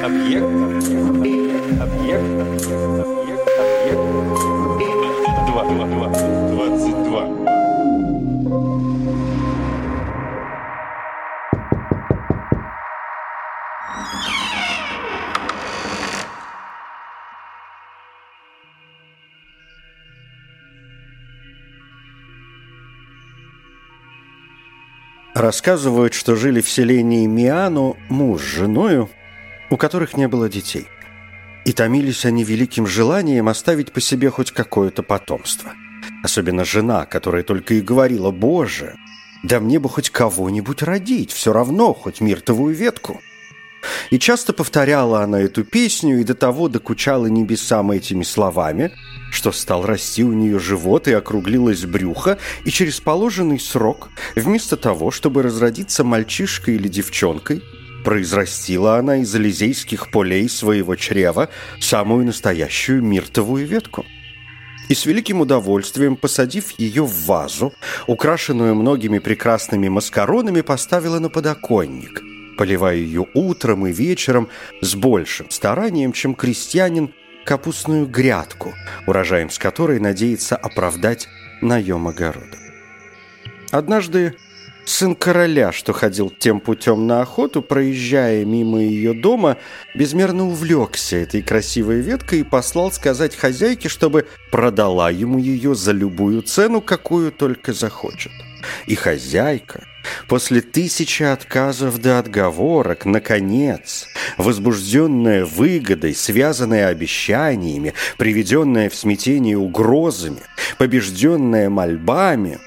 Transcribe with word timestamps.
Объект. 0.00 0.44
Объект. 0.44 1.80
Объект. 1.80 2.24
Объект. 2.72 4.00
Два. 5.46 5.64
Два. 5.64 5.86
Два. 5.86 6.08
Двадцать 6.48 7.02
два. 7.04 7.28
Рассказывают, 25.34 26.14
что 26.14 26.36
жили 26.36 26.60
в 26.60 26.68
селении 26.68 27.26
Миану 27.26 27.96
муж 28.08 28.42
с 28.42 28.44
женою, 28.44 29.08
у 29.72 29.78
которых 29.78 30.18
не 30.18 30.28
было 30.28 30.50
детей. 30.50 30.86
И 31.64 31.72
томились 31.72 32.26
они 32.26 32.44
великим 32.44 32.86
желанием 32.86 33.48
оставить 33.48 33.90
по 33.90 34.02
себе 34.02 34.28
хоть 34.28 34.50
какое-то 34.50 35.02
потомство. 35.02 35.72
Особенно 36.22 36.62
жена, 36.62 37.06
которая 37.06 37.42
только 37.42 37.72
и 37.72 37.80
говорила 37.80 38.30
«Боже, 38.30 38.96
да 39.42 39.60
мне 39.60 39.78
бы 39.78 39.88
хоть 39.88 40.10
кого-нибудь 40.10 40.82
родить, 40.82 41.32
все 41.32 41.54
равно, 41.54 41.94
хоть 41.94 42.20
миртовую 42.20 42.74
ветку». 42.74 43.22
И 44.10 44.18
часто 44.18 44.52
повторяла 44.52 45.22
она 45.22 45.40
эту 45.40 45.64
песню 45.64 46.20
и 46.20 46.24
до 46.24 46.34
того 46.34 46.68
докучала 46.68 47.26
небесам 47.26 47.92
этими 47.92 48.24
словами, 48.24 48.92
что 49.32 49.52
стал 49.52 49.86
расти 49.86 50.22
у 50.22 50.34
нее 50.34 50.58
живот 50.58 51.08
и 51.08 51.12
округлилось 51.12 51.86
брюхо, 51.86 52.36
и 52.66 52.70
через 52.70 53.00
положенный 53.00 53.58
срок, 53.58 54.10
вместо 54.36 54.76
того, 54.76 55.10
чтобы 55.10 55.42
разродиться 55.42 56.04
мальчишкой 56.04 56.74
или 56.74 56.88
девчонкой, 56.88 57.62
произрастила 58.02 58.96
она 58.96 59.18
из 59.18 59.34
элизейских 59.34 60.10
полей 60.10 60.48
своего 60.48 60.96
чрева 60.96 61.48
самую 61.80 62.26
настоящую 62.26 63.02
миртовую 63.02 63.66
ветку. 63.66 64.04
И 64.88 64.94
с 64.94 65.06
великим 65.06 65.40
удовольствием, 65.40 66.16
посадив 66.16 66.72
ее 66.78 67.04
в 67.04 67.26
вазу, 67.26 67.72
украшенную 68.06 68.74
многими 68.74 69.18
прекрасными 69.18 69.88
маскаронами, 69.88 70.60
поставила 70.60 71.18
на 71.18 71.28
подоконник– 71.28 72.22
поливая 72.56 72.96
ее 72.96 73.26
утром 73.34 73.86
и 73.86 73.92
вечером 73.92 74.48
с 74.80 74.94
большим 74.94 75.50
старанием, 75.50 76.12
чем 76.12 76.34
крестьянин 76.34 77.12
капустную 77.44 78.06
грядку, 78.06 78.72
урожаем 79.06 79.50
с 79.50 79.58
которой 79.58 79.98
надеется 79.98 80.56
оправдать 80.56 81.28
наем 81.60 82.06
огорода. 82.06 82.56
Однажды 83.70 84.36
сын 84.84 85.14
короля, 85.14 85.72
что 85.72 85.92
ходил 85.92 86.30
тем 86.30 86.60
путем 86.60 87.06
на 87.06 87.22
охоту, 87.22 87.62
проезжая 87.62 88.44
мимо 88.44 88.80
ее 88.80 89.14
дома, 89.14 89.58
безмерно 89.94 90.48
увлекся 90.48 91.16
этой 91.16 91.42
красивой 91.42 92.00
веткой 92.00 92.40
и 92.40 92.44
послал 92.44 92.92
сказать 92.92 93.36
хозяйке, 93.36 93.88
чтобы 93.88 94.26
продала 94.50 95.10
ему 95.10 95.38
ее 95.38 95.74
за 95.74 95.92
любую 95.92 96.42
цену, 96.42 96.80
какую 96.80 97.32
только 97.32 97.72
захочет. 97.72 98.32
И 98.86 98.94
хозяйка, 98.94 99.84
после 100.28 100.60
тысячи 100.60 101.22
отказов 101.22 102.00
до 102.00 102.18
отговорок, 102.18 103.04
наконец, 103.04 104.06
возбужденная 104.38 105.44
выгодой, 105.44 106.14
связанная 106.14 106.88
обещаниями, 106.88 107.94
приведенная 108.18 108.88
в 108.88 108.94
смятение 108.94 109.58
угрозами, 109.58 110.40
побежденная 110.78 111.70
мольбами, 111.70 112.58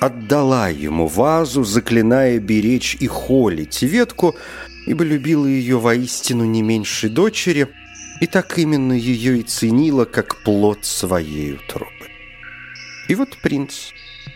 отдала 0.00 0.68
ему 0.68 1.06
вазу, 1.06 1.64
заклиная 1.64 2.38
беречь 2.38 2.96
и 3.00 3.06
холить 3.06 3.82
ветку, 3.82 4.36
ибо 4.86 5.04
любила 5.04 5.46
ее 5.46 5.78
воистину 5.78 6.44
не 6.44 6.62
меньше 6.62 7.08
дочери, 7.08 7.68
и 8.20 8.26
так 8.26 8.58
именно 8.58 8.92
ее 8.92 9.38
и 9.38 9.42
ценила, 9.42 10.04
как 10.04 10.42
плод 10.42 10.84
своей 10.84 11.54
утробы. 11.54 11.90
И 13.08 13.14
вот 13.14 13.36
принц 13.38 13.92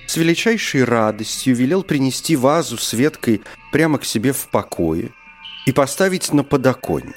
с 0.07 0.17
величайшей 0.17 0.85
радостью 0.85 1.55
велел 1.55 1.83
принести 1.83 2.37
вазу 2.37 2.77
с 2.79 2.93
веткой 2.93 3.43
прямо 3.73 3.99
к 3.99 4.05
себе 4.05 4.33
в 4.33 4.49
покое 4.49 5.11
и 5.67 5.73
поставить 5.73 6.33
на 6.33 6.45
подоконник, 6.45 7.15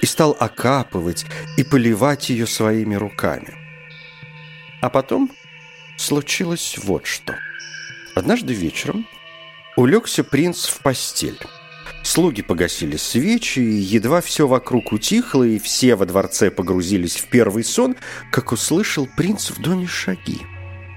и 0.00 0.06
стал 0.06 0.36
окапывать 0.38 1.26
и 1.56 1.64
поливать 1.64 2.30
ее 2.30 2.46
своими 2.46 2.94
руками. 2.94 3.54
А 4.80 4.90
потом 4.90 5.30
случилось 5.96 6.76
вот 6.82 7.06
что. 7.06 7.34
Однажды 8.14 8.54
вечером 8.54 9.06
улегся 9.76 10.24
принц 10.24 10.66
в 10.66 10.80
постель. 10.80 11.38
Слуги 12.02 12.42
погасили 12.42 12.96
свечи, 12.96 13.58
и 13.58 13.78
едва 13.78 14.20
все 14.20 14.46
вокруг 14.46 14.92
утихло, 14.92 15.42
и 15.42 15.58
все 15.58 15.96
во 15.96 16.06
дворце 16.06 16.50
погрузились 16.50 17.16
в 17.16 17.26
первый 17.26 17.64
сон, 17.64 17.96
как 18.30 18.52
услышал 18.52 19.08
принц 19.16 19.50
в 19.50 19.60
доме 19.60 19.86
шаги 19.86 20.40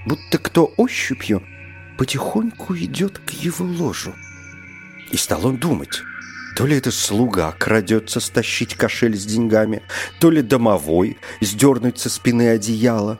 будто 0.09 0.39
кто 0.39 0.73
ощупью 0.77 1.43
потихоньку 1.97 2.75
идет 2.75 3.19
к 3.19 3.29
его 3.31 3.65
ложу. 3.65 4.13
И 5.11 5.17
стал 5.17 5.45
он 5.45 5.57
думать, 5.57 6.01
то 6.55 6.65
ли 6.65 6.77
это 6.77 6.91
слуга 6.91 7.51
крадется 7.51 8.19
стащить 8.19 8.75
кошель 8.75 9.15
с 9.15 9.25
деньгами, 9.25 9.83
то 10.19 10.31
ли 10.31 10.41
домовой 10.41 11.17
сдернуть 11.41 11.99
со 11.99 12.09
спины 12.09 12.49
одеяло. 12.49 13.19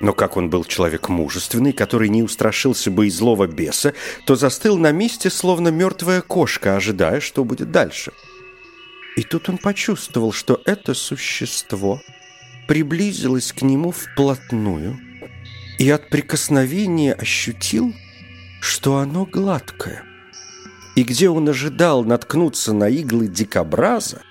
Но 0.00 0.12
как 0.12 0.36
он 0.36 0.50
был 0.50 0.64
человек 0.64 1.08
мужественный, 1.08 1.72
который 1.72 2.08
не 2.08 2.22
устрашился 2.22 2.90
бы 2.90 3.06
и 3.06 3.10
злого 3.10 3.46
беса, 3.46 3.94
то 4.26 4.36
застыл 4.36 4.76
на 4.76 4.92
месте, 4.92 5.30
словно 5.30 5.68
мертвая 5.68 6.20
кошка, 6.20 6.76
ожидая, 6.76 7.20
что 7.20 7.44
будет 7.44 7.70
дальше. 7.70 8.12
И 9.16 9.22
тут 9.22 9.48
он 9.48 9.58
почувствовал, 9.58 10.32
что 10.32 10.60
это 10.66 10.92
существо 10.92 12.02
приблизилось 12.68 13.52
к 13.52 13.62
нему 13.62 13.92
вплотную– 13.92 15.00
и 15.78 15.90
от 15.90 16.08
прикосновения 16.08 17.12
ощутил, 17.12 17.94
что 18.60 18.96
оно 18.96 19.26
гладкое. 19.26 20.04
И 20.94 21.02
где 21.02 21.28
он 21.28 21.48
ожидал 21.48 22.04
наткнуться 22.04 22.72
на 22.72 22.88
иглы 22.88 23.28
дикобраза, 23.28 24.22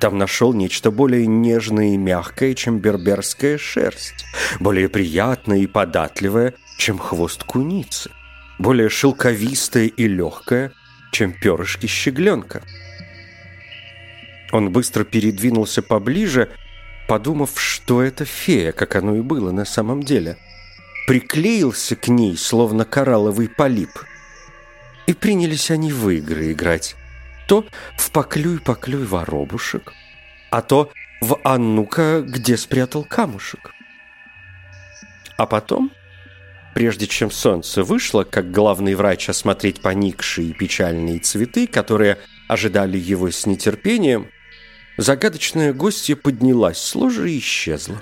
там 0.00 0.18
нашел 0.18 0.52
нечто 0.52 0.90
более 0.90 1.26
нежное 1.26 1.94
и 1.94 1.96
мягкое, 1.96 2.54
чем 2.54 2.78
берберская 2.78 3.58
шерсть, 3.58 4.24
более 4.60 4.88
приятное 4.88 5.58
и 5.58 5.66
податливое, 5.66 6.54
чем 6.78 6.98
хвост 6.98 7.44
куницы, 7.44 8.10
более 8.58 8.88
шелковистое 8.88 9.86
и 9.86 10.08
легкое, 10.08 10.72
чем 11.12 11.32
перышки 11.32 11.86
щегленка. 11.86 12.62
Он 14.52 14.70
быстро 14.70 15.04
передвинулся 15.04 15.82
поближе, 15.82 16.50
подумав, 17.08 17.60
что 17.60 18.02
это 18.02 18.24
фея, 18.24 18.72
как 18.72 18.96
оно 18.96 19.16
и 19.16 19.20
было 19.20 19.50
на 19.50 19.64
самом 19.64 20.02
деле– 20.02 20.36
приклеился 21.06 21.94
к 21.96 22.08
ней, 22.08 22.36
словно 22.36 22.84
коралловый 22.84 23.48
полип. 23.48 23.90
И 25.06 25.14
принялись 25.14 25.70
они 25.70 25.92
в 25.92 26.10
игры 26.10 26.52
играть. 26.52 26.96
То 27.46 27.66
в 27.96 28.10
«Поклюй-поклюй 28.10 29.06
воробушек», 29.06 29.92
а 30.50 30.62
то 30.62 30.90
в 31.20 31.38
«Анну-ка, 31.44 32.22
где 32.22 32.56
спрятал 32.56 33.04
камушек». 33.04 33.72
А 35.36 35.46
потом, 35.46 35.92
прежде 36.74 37.06
чем 37.06 37.30
солнце 37.30 37.84
вышло, 37.84 38.24
как 38.24 38.50
главный 38.50 38.94
врач 38.94 39.28
осмотреть 39.28 39.80
поникшие 39.80 40.54
печальные 40.54 41.20
цветы, 41.20 41.66
которые 41.66 42.18
ожидали 42.48 42.98
его 42.98 43.30
с 43.30 43.46
нетерпением, 43.46 44.28
загадочная 44.96 45.72
гостья 45.72 46.16
поднялась 46.16 46.78
с 46.78 46.94
ложа 46.94 47.26
и 47.26 47.38
исчезла. 47.38 48.00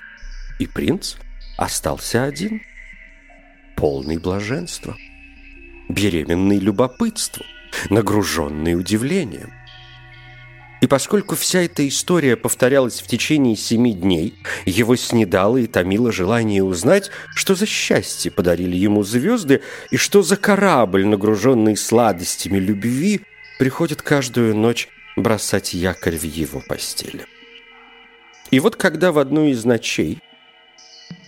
И 0.59 0.66
принц 0.66 1.16
остался 1.59 2.25
один– 2.25 2.62
полный 3.76 4.19
блаженства, 4.19 4.97
беременный 5.88 6.59
любопытством, 6.59 7.47
нагруженный 7.91 8.75
удивлением. 8.75 9.53
И 10.81 10.87
поскольку 10.87 11.35
вся 11.35 11.62
эта 11.62 11.87
история 11.88 12.37
повторялась 12.37 13.00
в 13.00 13.06
течение 13.06 13.56
семи 13.56 13.94
дней, 13.94 14.35
его 14.67 14.97
снедало 14.97 15.56
и 15.56 15.67
томило 15.67 16.12
желание 16.12 16.62
узнать, 16.62 17.11
что 17.35 17.55
за 17.55 17.65
счастье 17.65 18.31
подарили 18.31 18.76
ему 18.76 19.03
звезды 19.03 19.62
и 19.91 19.97
что 19.97 20.23
за 20.23 20.37
корабль, 20.37 21.06
нагруженный 21.06 21.76
сладостями 21.76 22.59
любви, 22.59 23.23
приходит 23.59 24.03
каждую 24.03 24.55
ночь 24.55 24.88
бросать 25.17 25.73
якорь 25.73 26.19
в 26.19 26.25
его 26.25 26.61
постели. 26.61 27.25
И 28.50 28.61
вот 28.61 28.76
когда 28.76 29.11
в 29.11 29.19
одну 29.19 29.47
из 29.47 29.65
ночей 29.65 30.21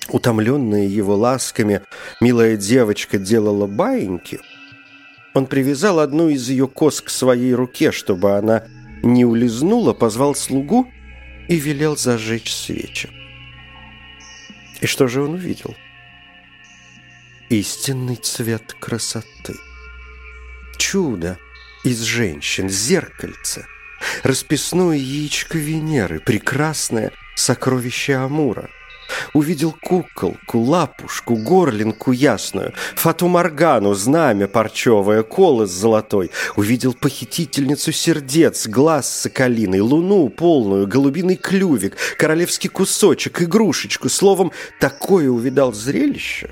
Утомленная 0.08 0.87
его 0.87 1.16
ласками, 1.16 1.82
милая 2.20 2.56
девочка 2.56 3.19
делала 3.19 3.66
баиньки. 3.66 4.40
Он 5.36 5.46
привязал 5.46 6.00
одну 6.00 6.30
из 6.30 6.48
ее 6.48 6.66
кос 6.66 7.02
к 7.02 7.10
своей 7.10 7.52
руке, 7.52 7.92
чтобы 7.92 8.38
она 8.38 8.64
не 9.02 9.26
улизнула, 9.26 9.92
позвал 9.92 10.34
слугу 10.34 10.90
и 11.46 11.56
велел 11.56 11.94
зажечь 11.94 12.50
свечи. 12.50 13.10
И 14.80 14.86
что 14.86 15.08
же 15.08 15.22
он 15.22 15.34
увидел? 15.34 15.76
Истинный 17.50 18.16
цвет 18.16 18.74
красоты. 18.80 19.52
Чудо 20.78 21.36
из 21.84 22.00
женщин, 22.00 22.70
зеркальце, 22.70 23.66
расписное 24.22 24.96
яичко 24.96 25.58
Венеры, 25.58 26.18
прекрасное 26.18 27.12
сокровище 27.34 28.14
Амура. 28.14 28.70
Увидел 29.32 29.75
куколку, 29.82 30.58
лапушку, 30.58 31.37
горлинку 31.37 32.12
ясную, 32.12 32.73
Фату 32.94 33.29
Моргану, 33.29 33.94
знамя 33.94 34.47
парчевое, 34.49 35.23
колос 35.23 35.70
золотой. 35.70 36.31
Увидел 36.56 36.94
похитительницу 36.94 37.93
сердец, 37.93 38.67
глаз 38.67 39.08
соколиный, 39.08 39.81
луну 39.81 40.29
полную, 40.29 40.87
голубиный 40.87 41.37
клювик, 41.37 41.97
королевский 42.19 42.70
кусочек, 42.70 43.43
игрушечку. 43.43 44.08
Словом, 44.08 44.53
такое 44.81 45.29
увидал 45.29 45.73
зрелище, 45.73 46.50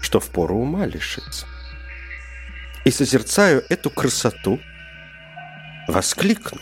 что 0.00 0.20
впору 0.20 0.56
ума 0.56 0.86
лишиться. 0.86 1.46
И 2.84 2.90
созерцаю 2.90 3.64
эту 3.68 3.90
красоту, 3.90 4.60
воскликну. 5.88 6.60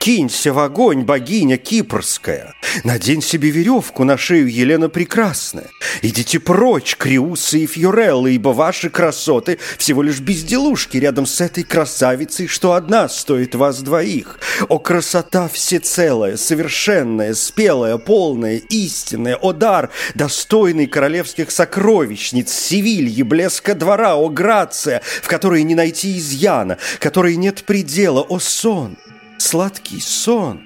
Кинься 0.00 0.54
в 0.54 0.58
огонь, 0.58 1.02
богиня 1.02 1.58
кипрская! 1.58 2.54
Надень 2.84 3.20
себе 3.20 3.50
веревку 3.50 4.04
на 4.04 4.16
шею, 4.16 4.50
Елена 4.50 4.88
Прекрасная! 4.88 5.68
Идите 6.00 6.40
прочь, 6.40 6.96
Криусы 6.96 7.58
и 7.58 7.66
Фьюреллы, 7.66 8.32
ибо 8.32 8.48
ваши 8.48 8.88
красоты 8.88 9.58
всего 9.76 10.02
лишь 10.02 10.20
безделушки 10.20 10.96
рядом 10.96 11.26
с 11.26 11.42
этой 11.42 11.64
красавицей, 11.64 12.46
что 12.46 12.72
одна 12.72 13.10
стоит 13.10 13.54
вас 13.54 13.82
двоих. 13.82 14.40
О, 14.70 14.78
красота 14.78 15.48
всецелая, 15.48 16.38
совершенная, 16.38 17.34
спелая, 17.34 17.98
полная, 17.98 18.56
истинная, 18.56 19.36
о 19.36 19.52
дар, 19.52 19.90
достойный 20.14 20.86
королевских 20.86 21.50
сокровищниц, 21.50 22.50
Севильи, 22.50 23.22
блеска 23.22 23.74
двора, 23.74 24.16
о 24.16 24.30
грация, 24.30 25.02
в 25.20 25.28
которой 25.28 25.62
не 25.62 25.74
найти 25.74 26.16
изъяна, 26.16 26.78
которой 27.00 27.36
нет 27.36 27.64
предела, 27.64 28.22
о 28.22 28.38
сон!» 28.38 28.96
Сладкий 29.40 30.00
сон. 30.00 30.62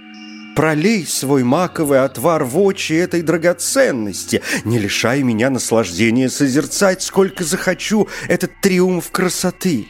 Пролей 0.57 1.05
свой 1.07 1.43
маковый 1.43 2.05
отвар 2.05 2.45
в 2.45 2.59
очи 2.59 2.93
этой 2.93 3.23
драгоценности. 3.23 4.43
Не 4.65 4.79
лишай 4.79 5.23
меня 5.23 5.51
наслаждения 5.51 6.29
созерцать, 6.29 7.03
сколько 7.03 7.43
захочу 7.43 8.09
этот 8.29 8.53
триумф 8.61 9.11
красоты. 9.11 9.89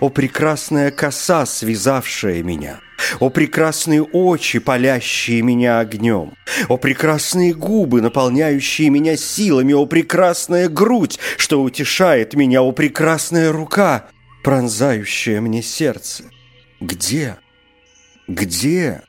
О, 0.00 0.10
прекрасная 0.10 0.90
коса, 0.90 1.46
связавшая 1.46 2.42
меня! 2.42 2.80
О, 3.18 3.30
прекрасные 3.30 4.02
очи, 4.02 4.58
палящие 4.58 5.40
меня 5.40 5.78
огнем! 5.78 6.32
О, 6.68 6.76
прекрасные 6.76 7.54
губы, 7.54 8.02
наполняющие 8.02 8.90
меня 8.90 9.16
силами! 9.16 9.72
О, 9.72 9.86
прекрасная 9.86 10.68
грудь, 10.68 11.18
что 11.38 11.62
утешает 11.62 12.34
меня! 12.34 12.62
О, 12.62 12.72
прекрасная 12.72 13.52
рука, 13.52 14.06
пронзающая 14.42 15.40
мне 15.40 15.62
сердце! 15.62 16.24
Где? 16.80 17.36
Где? 18.30 19.02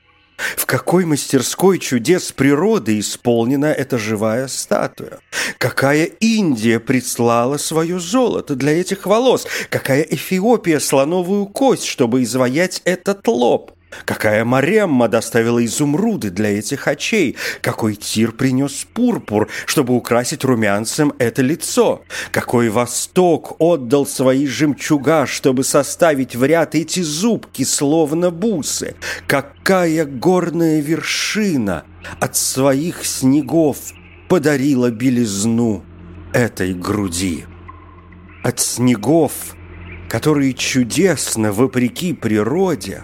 В 0.58 0.66
какой 0.66 1.06
мастерской 1.06 1.78
чудес 1.78 2.32
природы 2.32 2.98
исполнена 2.98 3.68
эта 3.68 4.00
живая 4.00 4.48
статуя? 4.48 5.20
Какая 5.60 6.06
Индия 6.06 6.80
прислала 6.80 7.58
свое 7.58 8.00
золото 8.00 8.56
для 8.56 8.72
этих 8.72 9.06
волос? 9.06 9.46
Какая 9.70 10.02
Эфиопия 10.02 10.80
слоновую 10.80 11.46
кость, 11.46 11.86
чтобы 11.86 12.24
изваять 12.24 12.82
этот 12.84 13.28
лоб? 13.28 13.74
Какая 14.06 14.46
Маремма 14.46 15.08
доставила 15.08 15.64
изумруды 15.64 16.30
для 16.30 16.58
этих 16.58 16.88
очей? 16.88 17.36
Какой 17.62 17.96
Тир 17.96 18.32
принес 18.32 18.86
пурпур, 18.94 19.50
чтобы 19.66 19.96
украсить 19.96 20.44
румянцем 20.44 21.14
это 21.20 21.42
лицо? 21.42 22.02
Какой 22.32 22.70
Восток 22.70 23.56
отдал 23.60 24.06
свои 24.06 24.48
жемчуга, 24.48 25.26
чтобы 25.26 25.64
составить 25.64 26.36
в 26.36 26.44
ряд 26.44 26.76
эти 26.76 27.02
зубки, 27.02 27.64
словно 27.64 28.32
бусы? 28.32 28.96
Какая 29.28 30.06
горная 30.06 30.80
вершина 30.80 31.84
от 32.20 32.36
своих 32.36 33.06
снегов 33.06 33.78
подарила 34.30 34.90
белизну 34.90 35.84
этой 36.34 36.74
груди? 36.74 37.46
От 38.44 38.60
снегов, 38.60 39.34
которые 40.10 40.54
чудесно, 40.54 41.52
вопреки 41.52 42.14
природе, 42.14 43.04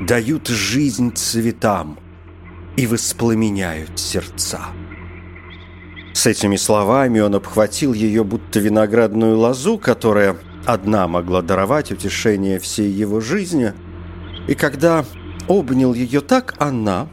дают 0.00 0.48
жизнь 0.48 1.14
цветам 1.14 1.98
и 2.76 2.86
воспламеняют 2.86 3.98
сердца. 3.98 4.60
С 6.12 6.26
этими 6.26 6.56
словами 6.56 7.20
он 7.20 7.34
обхватил 7.34 7.92
ее 7.92 8.24
будто 8.24 8.60
виноградную 8.60 9.38
лозу, 9.38 9.78
которая 9.78 10.36
одна 10.64 11.08
могла 11.08 11.42
даровать 11.42 11.92
утешение 11.92 12.58
всей 12.58 12.90
его 12.90 13.20
жизни, 13.20 13.72
и 14.48 14.54
когда 14.54 15.04
обнял 15.48 15.94
ее 15.94 16.20
так, 16.20 16.54
она, 16.58 17.08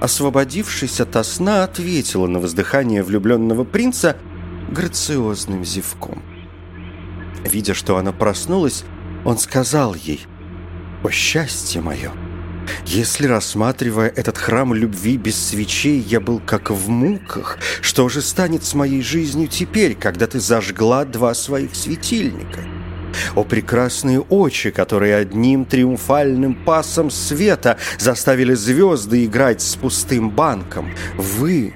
освободившись 0.00 1.00
от 1.00 1.24
сна, 1.26 1.64
ответила 1.64 2.26
на 2.26 2.38
воздыхание 2.38 3.02
влюбленного 3.02 3.64
принца 3.64 4.16
грациозным 4.70 5.64
зевком. 5.64 6.22
Видя, 7.44 7.74
что 7.74 7.96
она 7.96 8.12
проснулась, 8.12 8.84
он 9.24 9.38
сказал 9.38 9.94
ей 9.94 10.26
о 11.02 11.10
счастье 11.10 11.80
мое! 11.80 12.12
Если, 12.86 13.26
рассматривая 13.26 14.08
этот 14.08 14.38
храм 14.38 14.72
любви 14.72 15.16
без 15.16 15.36
свечей, 15.36 15.98
я 16.00 16.20
был 16.20 16.40
как 16.44 16.70
в 16.70 16.88
муках, 16.88 17.58
что 17.80 18.08
же 18.08 18.22
станет 18.22 18.64
с 18.64 18.74
моей 18.74 19.02
жизнью 19.02 19.48
теперь, 19.48 19.94
когда 19.94 20.26
ты 20.26 20.40
зажгла 20.40 21.04
два 21.04 21.34
своих 21.34 21.74
светильника? 21.74 22.60
О 23.34 23.44
прекрасные 23.44 24.20
очи, 24.20 24.70
которые 24.70 25.16
одним 25.16 25.64
триумфальным 25.64 26.54
пасом 26.54 27.10
света 27.10 27.78
заставили 27.98 28.54
звезды 28.54 29.24
играть 29.24 29.60
с 29.60 29.76
пустым 29.76 30.30
банком! 30.30 30.90
Вы 31.16 31.74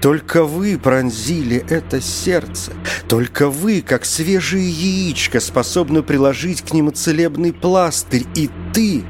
только 0.00 0.44
вы 0.44 0.78
пронзили 0.78 1.64
это 1.68 2.00
сердце. 2.00 2.72
Только 3.08 3.48
вы, 3.48 3.82
как 3.82 4.04
свежее 4.04 4.68
яичко, 4.68 5.40
способны 5.40 6.02
приложить 6.02 6.62
к 6.62 6.72
нему 6.72 6.90
целебный 6.90 7.52
пластырь. 7.52 8.26
И 8.34 8.50
ты, 8.72 9.04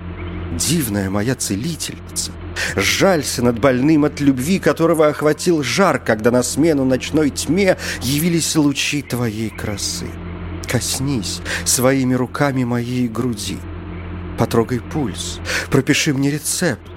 дивная 0.59 1.11
моя 1.11 1.35
целительница, 1.35 2.33
жалься 2.77 3.43
над 3.43 3.61
больным 3.61 4.05
от 4.05 4.21
любви, 4.21 4.59
которого 4.59 5.09
охватил 5.09 5.63
жар, 5.63 5.99
когда 5.99 6.31
на 6.31 6.43
смену 6.43 6.85
ночной 6.85 7.31
тьме 7.31 7.77
явились 8.03 8.57
лучи 8.57 9.03
твоей 9.03 9.51
красы. 9.51 10.07
Коснись 10.69 11.41
своими 11.65 12.15
руками 12.15 12.65
моей 12.65 13.09
груди. 13.09 13.59
Потрогай 14.39 14.81
пульс, 14.81 15.39
пропиши 15.71 16.12
мне 16.12 16.31
рецепт. 16.31 16.90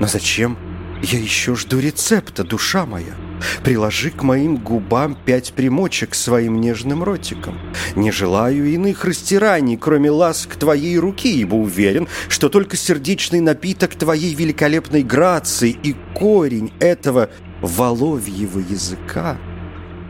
Но 0.00 0.06
зачем 0.06 0.56
я 1.02 1.18
еще 1.20 1.54
жду 1.54 1.78
рецепта, 1.78 2.42
душа 2.42 2.84
моя. 2.84 3.14
Приложи 3.62 4.10
к 4.10 4.22
моим 4.24 4.56
губам 4.56 5.16
пять 5.24 5.52
примочек 5.52 6.14
своим 6.14 6.60
нежным 6.60 7.04
ротиком. 7.04 7.56
Не 7.94 8.10
желаю 8.10 8.66
иных 8.66 9.04
растираний, 9.04 9.76
кроме 9.76 10.10
ласк 10.10 10.56
твоей 10.56 10.98
руки, 10.98 11.40
ибо 11.40 11.54
уверен, 11.54 12.08
что 12.28 12.48
только 12.48 12.76
сердечный 12.76 13.40
напиток 13.40 13.94
твоей 13.94 14.34
великолепной 14.34 15.04
грации 15.04 15.70
и 15.70 15.94
корень 16.14 16.72
этого 16.80 17.30
воловьего 17.60 18.58
языка 18.58 19.38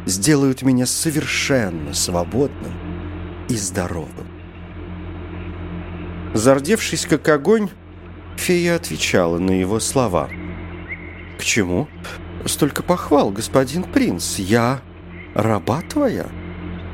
сделают 0.07 0.63
меня 0.63 0.87
совершенно 0.87 1.93
свободным 1.93 2.73
и 3.51 3.57
здоровым. 3.57 4.27
Зардевшись 6.33 7.05
как 7.05 7.29
огонь, 7.29 7.69
фея 8.37 8.77
отвечала 8.77 9.39
на 9.39 9.51
его 9.51 9.81
слова– 9.81 10.31
«К 11.39 11.45
чему? 11.45 11.89
Столько 12.47 12.83
похвал, 12.83 13.31
господин 13.31 13.85
принц. 13.85 14.39
Я 14.39 14.81
раба 15.35 15.83
твоя. 15.83 16.27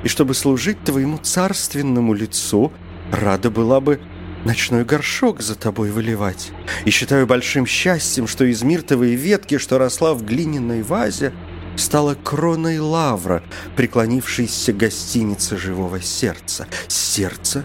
И 0.03 0.09
чтобы 0.09 0.35
служить 0.35 0.83
твоему 0.85 1.19
царственному 1.19 2.13
лицу, 2.13 2.73
рада 3.11 3.51
была 3.51 3.81
бы 3.81 4.01
ночной 4.45 4.85
горшок 4.85 5.41
за 5.41 5.55
тобой 5.55 5.91
выливать. 5.91 6.53
И 6.85 6.91
считаю 6.91 7.27
большим 7.27 7.67
счастьем, 7.67 8.27
что 8.27 8.45
из 8.45 8.63
миртовой 8.63 9.15
ветки, 9.15 9.59
что 9.59 9.79
росла 9.79 10.13
в 10.15 10.25
глиняной 10.25 10.83
вазе, 10.83 11.33
стала 11.77 12.15
кроной 12.15 12.79
лавра, 12.79 13.43
преклонившейся 13.77 14.73
гостинице 14.73 15.57
живого 15.57 16.01
сердца. 16.01 16.67
Сердца, 16.89 17.65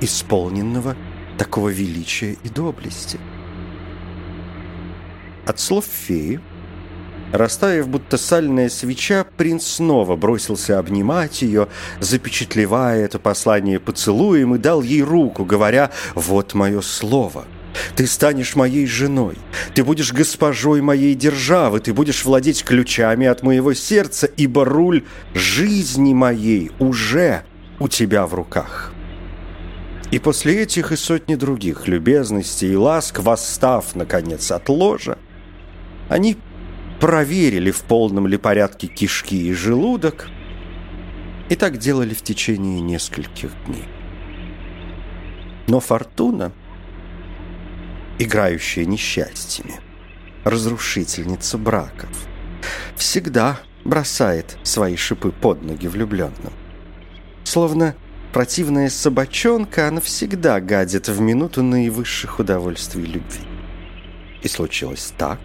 исполненного 0.00 0.96
такого 1.36 1.70
величия 1.70 2.36
и 2.44 2.48
доблести. 2.48 3.18
От 5.50 5.58
слов 5.58 5.84
феи, 5.84 6.38
растаяв 7.32 7.88
будто 7.88 8.16
сальная 8.16 8.68
свеча, 8.68 9.26
принц 9.36 9.64
снова 9.64 10.14
бросился 10.14 10.78
обнимать 10.78 11.42
ее, 11.42 11.66
запечатлевая 11.98 13.04
это 13.04 13.18
послание 13.18 13.80
поцелуем 13.80 14.54
и 14.54 14.58
дал 14.58 14.80
ей 14.80 15.02
руку, 15.02 15.44
говоря 15.44 15.90
«Вот 16.14 16.54
мое 16.54 16.82
слово». 16.82 17.46
Ты 17.96 18.06
станешь 18.06 18.54
моей 18.54 18.86
женой, 18.86 19.38
ты 19.74 19.82
будешь 19.82 20.12
госпожой 20.12 20.82
моей 20.82 21.16
державы, 21.16 21.80
ты 21.80 21.92
будешь 21.92 22.24
владеть 22.24 22.62
ключами 22.62 23.26
от 23.26 23.42
моего 23.42 23.74
сердца, 23.74 24.28
ибо 24.28 24.64
руль 24.64 25.02
жизни 25.34 26.14
моей 26.14 26.70
уже 26.78 27.42
у 27.80 27.88
тебя 27.88 28.24
в 28.28 28.34
руках. 28.34 28.92
И 30.12 30.20
после 30.20 30.62
этих 30.62 30.92
и 30.92 30.96
сотни 30.96 31.34
других 31.34 31.88
любезностей 31.88 32.72
и 32.72 32.76
ласк, 32.76 33.18
восстав, 33.18 33.96
наконец, 33.96 34.52
от 34.52 34.68
ложа, 34.68 35.18
они 36.10 36.36
проверили, 36.98 37.70
в 37.70 37.82
полном 37.84 38.26
ли 38.26 38.36
порядке 38.36 38.88
кишки 38.88 39.48
и 39.48 39.52
желудок, 39.54 40.28
и 41.48 41.54
так 41.54 41.78
делали 41.78 42.12
в 42.12 42.22
течение 42.22 42.80
нескольких 42.80 43.52
дней. 43.64 43.84
Но 45.68 45.78
фортуна, 45.78 46.52
играющая 48.18 48.84
несчастьями, 48.84 49.80
разрушительница 50.44 51.58
браков, 51.58 52.10
всегда 52.96 53.60
бросает 53.84 54.58
свои 54.64 54.96
шипы 54.96 55.30
под 55.30 55.62
ноги 55.62 55.86
влюбленным. 55.86 56.52
Словно 57.44 57.94
противная 58.32 58.90
собачонка, 58.90 59.86
она 59.86 60.00
всегда 60.00 60.60
гадит 60.60 61.08
в 61.08 61.20
минуту 61.20 61.62
наивысших 61.62 62.40
удовольствий 62.40 63.04
любви. 63.04 63.44
И 64.42 64.48
случилось 64.48 65.12
так, 65.16 65.38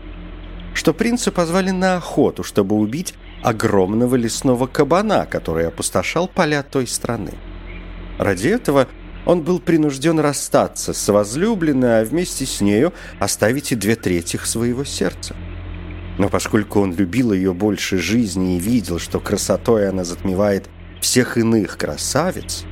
что 0.75 0.93
принца 0.93 1.31
позвали 1.31 1.71
на 1.71 1.95
охоту, 1.95 2.43
чтобы 2.43 2.75
убить 2.75 3.15
огромного 3.41 4.15
лесного 4.15 4.67
кабана, 4.67 5.25
который 5.25 5.67
опустошал 5.67 6.27
поля 6.27 6.63
той 6.63 6.85
страны. 6.85 7.31
Ради 8.19 8.49
этого 8.49 8.87
он 9.25 9.41
был 9.41 9.59
принужден 9.59 10.19
расстаться 10.19 10.93
с 10.93 11.11
возлюбленной, 11.11 12.01
а 12.01 12.05
вместе 12.05 12.45
с 12.45 12.59
нею 12.59 12.93
оставить 13.19 13.71
и 13.71 13.75
две 13.75 13.95
трети 13.95 14.37
своего 14.37 14.83
сердца. 14.83 15.35
Но 16.17 16.29
поскольку 16.29 16.81
он 16.81 16.93
любил 16.93 17.31
ее 17.31 17.53
больше 17.53 17.97
жизни 17.97 18.57
и 18.57 18.59
видел, 18.59 18.99
что 18.99 19.19
красотой 19.19 19.89
она 19.89 20.03
затмевает 20.03 20.69
всех 20.99 21.37
иных 21.37 21.77
красавиц, 21.77 22.65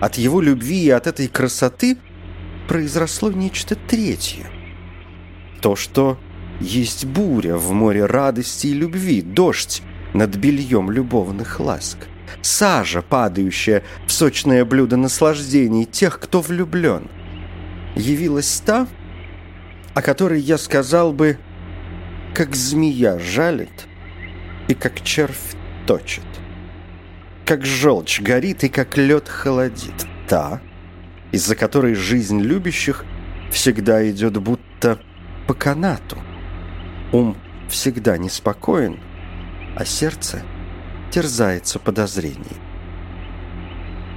от 0.00 0.16
его 0.16 0.40
любви 0.40 0.84
и 0.84 0.90
от 0.90 1.06
этой 1.06 1.28
красоты 1.28 1.96
произросло 2.68 3.30
нечто 3.30 3.76
третье. 3.76 4.46
То, 5.60 5.76
что 5.76 6.18
есть 6.60 7.04
буря 7.04 7.56
в 7.56 7.72
море 7.72 8.06
радости 8.06 8.68
и 8.68 8.74
любви, 8.74 9.22
дождь 9.22 9.82
над 10.14 10.36
бельем 10.36 10.90
любовных 10.90 11.60
ласк, 11.60 11.98
сажа, 12.42 13.02
падающая 13.02 13.82
в 14.06 14.12
сочное 14.12 14.64
блюдо 14.64 14.96
наслаждений 14.96 15.84
тех, 15.84 16.18
кто 16.18 16.40
влюблен. 16.40 17.08
Явилась 17.94 18.62
та, 18.64 18.86
о 19.94 20.02
которой 20.02 20.40
я 20.40 20.58
сказал 20.58 21.12
бы 21.12 21.38
как 22.34 22.54
змея 22.54 23.18
жалит 23.18 23.86
и 24.68 24.74
как 24.74 25.02
червь 25.02 25.54
точит. 25.86 26.24
Как 27.44 27.64
желчь 27.64 28.20
горит 28.20 28.64
и 28.64 28.68
как 28.68 28.96
лед 28.96 29.28
холодит. 29.28 30.06
Та, 30.28 30.60
из-за 31.32 31.54
которой 31.54 31.94
жизнь 31.94 32.40
любящих 32.40 33.04
всегда 33.50 34.08
идет 34.10 34.36
будто 34.38 34.98
по 35.46 35.54
канату. 35.54 36.18
Ум 37.12 37.36
всегда 37.68 38.18
неспокоен, 38.18 38.98
а 39.76 39.84
сердце 39.84 40.42
терзается 41.10 41.78
подозрением. 41.78 42.56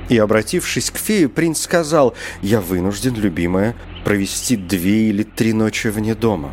И, 0.10 0.18
обратившись 0.18 0.90
к 0.90 0.98
фее, 0.98 1.30
принц 1.30 1.62
сказал, 1.62 2.16
«Я 2.42 2.62
вынужден, 2.62 3.14
любимая, 3.16 3.76
провести 4.04 4.56
две 4.56 5.10
или 5.10 5.24
три 5.24 5.54
ночи 5.54 5.88
вне 5.88 6.16
дома». 6.16 6.52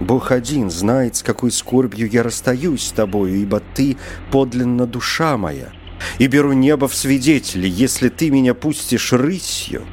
Бог 0.00 0.30
один 0.30 0.70
знает, 0.70 1.16
с 1.16 1.22
какой 1.22 1.50
скорбью 1.50 2.08
я 2.08 2.22
расстаюсь 2.22 2.86
с 2.86 2.92
тобою, 2.92 3.36
ибо 3.36 3.60
ты 3.60 3.96
подлинно 4.30 4.86
душа 4.86 5.36
моя. 5.36 5.72
И 6.18 6.26
беру 6.26 6.52
небо 6.52 6.88
в 6.88 6.94
свидетели, 6.94 7.68
если 7.68 8.08
ты 8.08 8.30
меня 8.30 8.54
пустишь 8.54 9.12
рысью, 9.12 9.84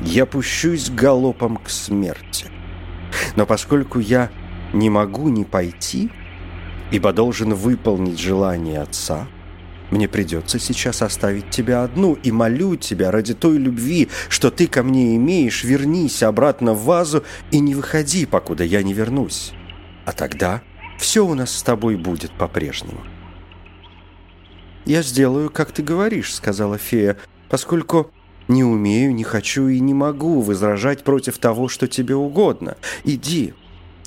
я 0.00 0.26
пущусь 0.26 0.90
галопом 0.90 1.56
к 1.56 1.68
смерти. 1.68 2.46
Но 3.34 3.46
поскольку 3.46 3.98
я 3.98 4.30
не 4.72 4.90
могу 4.90 5.28
не 5.28 5.44
пойти, 5.44 6.10
ибо 6.90 7.12
должен 7.12 7.54
выполнить 7.54 8.18
желание 8.18 8.80
отца, 8.80 9.26
мне 9.90 10.08
придется 10.08 10.58
сейчас 10.58 11.02
оставить 11.02 11.50
тебя 11.50 11.84
одну, 11.84 12.14
и 12.14 12.32
молю 12.32 12.76
тебя 12.76 13.10
ради 13.12 13.34
той 13.34 13.56
любви, 13.56 14.08
что 14.28 14.50
ты 14.50 14.66
ко 14.66 14.82
мне 14.82 15.14
имеешь, 15.16 15.62
вернись 15.62 16.22
обратно 16.22 16.72
в 16.72 16.84
вазу 16.84 17.22
и 17.52 17.60
не 17.60 17.74
выходи, 17.74 18.26
покуда 18.26 18.64
я 18.64 18.82
не 18.82 18.92
вернусь. 18.92 19.52
А 20.04 20.12
тогда 20.12 20.62
все 20.98 21.24
у 21.24 21.34
нас 21.34 21.52
с 21.52 21.62
тобой 21.62 21.96
будет 21.96 22.32
по-прежнему». 22.32 23.00
«Я 24.84 25.02
сделаю, 25.02 25.50
как 25.50 25.72
ты 25.72 25.82
говоришь»,— 25.82 26.34
сказала 26.34 26.78
фея, 26.78 27.16
«поскольку 27.48 28.12
не 28.46 28.62
умею, 28.62 29.14
не 29.14 29.24
хочу 29.24 29.66
и 29.66 29.80
не 29.80 29.94
могу 29.94 30.40
возражать 30.40 31.02
против 31.02 31.38
того, 31.38 31.68
что 31.68 31.88
тебе 31.88 32.14
угодно. 32.14 32.76
Иди, 33.02 33.54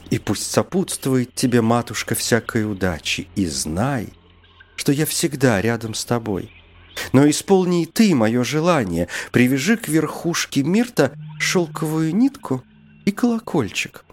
и 0.10 0.20
пусть 0.20 0.52
сопутствует 0.52 1.36
тебе, 1.36 1.62
матушка, 1.62 2.16
всякой 2.16 2.70
удачи, 2.70 3.28
и 3.36 3.46
знай, 3.46 4.10
что 4.76 4.92
я 4.92 5.06
всегда 5.06 5.62
рядом 5.62 5.94
с 5.94 6.06
тобой. 6.06 6.52
Но 7.14 7.30
исполни 7.30 7.84
и 7.84 7.86
ты 7.86 8.14
мое 8.16 8.44
желание, 8.44 9.08
привяжи 9.32 9.78
к 9.78 9.88
верхушке 9.88 10.64
мирта 10.64 11.14
шелковую 11.40 12.16
нитку 12.16 12.64
и 13.06 13.12
колокольчик. 13.12 14.04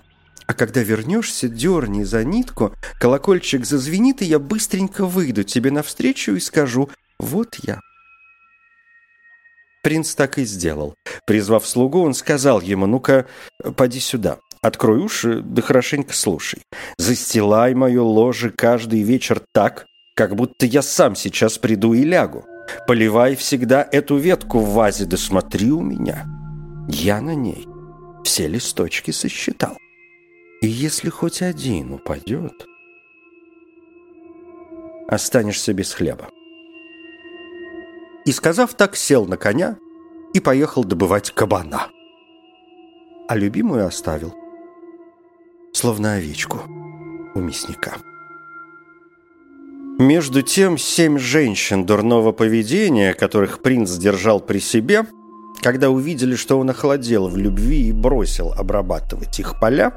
А 0.47 0.55
когда 0.55 0.83
вернешься, 0.83 1.49
дерни 1.49 2.05
за 2.05 2.25
нитку, 2.25 2.73
колокольчик 3.01 3.65
зазвенит, 3.65 4.23
и 4.23 4.27
я 4.27 4.39
быстренько 4.39 5.05
выйду 5.05 5.43
тебе 5.43 5.73
навстречу 5.73 6.35
и 6.37 6.41
скажу 6.41 6.89
«Вот 7.19 7.57
я». 7.65 7.81
Принц 9.83 10.15
так 10.15 10.39
и 10.39 10.45
сделал. 10.45 10.95
Призвав 11.27 11.67
слугу, 11.67 12.03
он 12.03 12.15
сказал 12.15 12.61
ему 12.61 12.87
«Ну-ка, 12.87 13.27
поди 13.77 13.99
сюда». 13.99 14.39
Открой 14.67 14.99
уши, 14.99 15.43
да 15.43 15.63
хорошенько 15.63 16.13
слушай. 16.13 16.61
Застилай 16.99 17.73
мое 17.75 18.03
ложе 18.03 18.51
каждый 18.51 19.03
вечер 19.03 19.41
так, 19.53 19.87
как 20.17 20.35
будто 20.35 20.67
я 20.67 20.83
сам 20.83 21.15
сейчас 21.15 21.57
приду 21.57 21.95
и 21.95 22.03
лягу. 22.03 22.45
Поливай 22.89 23.37
всегда 23.37 23.89
эту 23.93 24.17
ветку 24.17 24.59
в 24.59 24.71
вазе, 24.71 25.05
да 25.05 25.17
смотри 25.17 25.71
у 25.71 25.83
меня. 25.83 26.27
Я 26.89 27.21
на 27.21 27.37
ней 27.37 27.69
все 28.25 28.49
листочки 28.49 29.13
сосчитал. 29.13 29.79
И 30.61 30.67
если 30.67 31.11
хоть 31.11 31.43
один 31.43 31.93
упадет, 31.93 32.67
останешься 35.07 35.75
без 35.75 35.93
хлеба. 35.93 36.29
И, 38.25 38.33
сказав 38.33 38.75
так, 38.75 38.97
сел 38.97 39.27
на 39.27 39.37
коня 39.37 39.77
и 40.35 40.41
поехал 40.41 40.83
добывать 40.83 41.31
кабана. 41.31 41.87
А 43.29 43.37
любимую 43.37 43.87
оставил, 43.87 44.35
словно 45.77 46.15
овечку 46.15 46.63
у 47.35 47.41
мясника. 47.41 47.97
Между 49.99 50.41
тем, 50.41 50.79
семь 50.79 51.19
женщин 51.19 51.85
дурного 51.85 52.33
поведения, 52.33 53.13
которых 53.13 53.61
принц 53.61 53.93
держал 53.93 54.41
при 54.41 54.59
себе, 54.59 55.07
когда 55.61 55.91
увидели, 55.91 56.35
что 56.35 56.59
он 56.59 56.71
охладел 56.71 57.29
в 57.29 57.37
любви 57.37 57.89
и 57.89 57.93
бросил 57.93 58.53
обрабатывать 58.53 59.39
их 59.39 59.61
поля, 59.61 59.93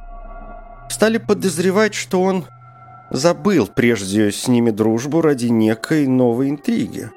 стали 0.89 1.17
подозревать, 1.17 1.93
что 1.93 2.21
он 2.21 2.45
забыл 3.09 3.67
прежде 3.67 4.31
с 4.33 4.49
ними 4.49 4.71
дружбу 4.71 5.21
ради 5.21 5.47
некой 5.47 6.07
новой 6.07 6.49
интриги. 6.49 7.09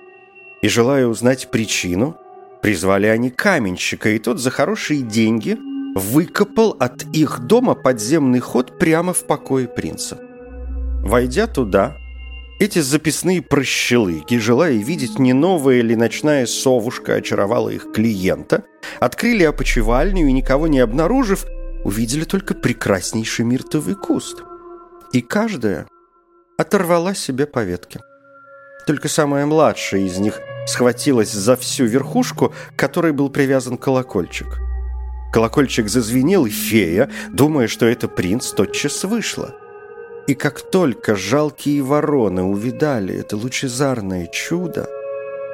И, 0.61 0.69
желая 0.69 1.09
узнать 1.09 1.50
причину, 1.50 2.16
призвали 2.62 3.07
они 3.07 3.31
каменщика, 3.31 4.11
и 4.11 4.21
тот 4.21 4.38
за 4.38 4.50
хорошие 4.50 5.02
деньги 5.02 5.59
выкопал 5.95 6.77
от 6.79 7.05
их 7.13 7.41
дома 7.41 7.75
подземный 7.75 8.41
ход 8.41 8.79
прямо 8.79 9.13
в 9.13 9.27
покое 9.27 9.69
принца. 9.69 10.19
Войдя 11.03 11.47
туда, 11.47 11.97
эти 12.61 12.79
записные 12.79 13.43
прощелыги, 13.43 14.37
желая 14.37 14.75
видеть, 14.75 15.19
не 15.19 15.33
новая 15.33 15.81
ли 15.81 15.97
ночная 15.97 16.47
совушка 16.47 17.15
очаровала 17.15 17.71
их 17.71 17.93
клиента, 17.93 18.65
открыли 19.01 19.43
опочивальню 19.43 20.29
и, 20.29 20.33
никого 20.33 20.69
не 20.69 20.79
обнаружив, 20.79 21.45
увидели 21.85 22.25
только 22.25 22.55
прекраснейший 22.55 23.45
миртовый 23.45 23.97
куст. 23.97 24.43
И 25.13 25.21
каждая 25.21 25.89
оторвала 26.57 27.15
себе 27.15 27.47
по 27.47 27.65
ветке. 27.65 28.01
Только 28.87 29.09
самая 29.09 29.45
младшая 29.47 30.03
из 30.03 30.19
них 30.19 30.41
схватилась 30.67 31.33
за 31.33 31.57
всю 31.57 31.85
верхушку, 31.85 32.55
к 32.75 32.79
которой 32.79 33.13
был 33.13 33.29
привязан 33.29 33.77
колокольчик. 33.77 34.47
Колокольчик 35.33 35.89
зазвенел, 35.89 36.47
и 36.47 36.51
фея, 36.51 37.11
думая, 37.31 37.67
что 37.67 37.87
это 37.87 38.09
принц, 38.09 38.51
тотчас 38.53 39.05
вышла– 39.05 39.55
и 40.27 40.35
как 40.35 40.61
только 40.61 41.17
жалкие 41.17 41.83
вороны 41.83 42.45
увидали 42.45 43.15
это 43.15 43.37
лучезарное 43.37 44.29
чудо, 44.29 44.89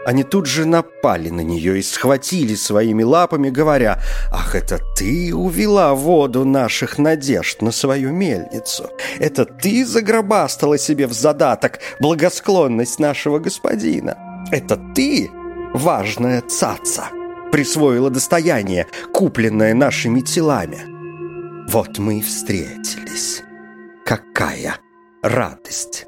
они 0.04 0.25
тут 0.25 0.47
же 0.47 0.66
напали 0.66 1.30
на 1.30 1.40
нее 1.40 1.78
и 1.78 1.82
схватили 1.82 2.54
своими 2.54 3.02
лапами, 3.02 3.50
говоря, 3.50 4.00
«Ах, 4.30 4.54
это 4.54 4.78
ты 4.97 5.35
увела 5.35 5.94
воду 5.94 6.44
наших 6.44 6.99
надежд 6.99 7.62
на 7.62 7.73
свою 7.73 8.12
мельницу! 8.12 8.90
Это 9.18 9.44
ты 9.44 9.85
загробастала 9.85 10.78
себе 10.78 11.06
в 11.06 11.12
задаток 11.12 11.80
благосклонность 12.00 12.99
нашего 12.99 13.38
господина! 13.38 14.16
Это 14.50 14.78
ты, 14.94 15.30
важная 15.75 16.42
цаца!» 16.42 17.17
Присвоила 17.50 18.10
достояние, 18.10 18.86
купленное 19.12 19.74
нашими 19.74 20.20
телами. 20.20 20.78
Вот 21.70 21.98
мы 21.98 22.18
и 22.18 22.22
встретились. 22.22 23.42
Какая 24.04 24.76
радость! 25.22 26.06